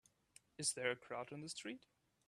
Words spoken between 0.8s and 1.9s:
a crowd in the street?